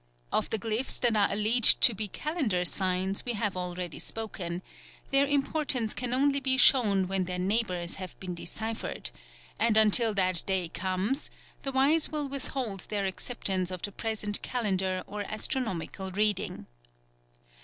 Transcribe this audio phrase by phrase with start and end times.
[0.31, 4.63] Of the glyphs that are alleged to be calendar signs we have already spoken;
[5.11, 9.11] their importance can only be shown when their neighbours have been deciphered,
[9.59, 11.29] and until that day comes
[11.61, 16.65] the wise will withhold their acceptance of the present calendar or astronomical reading.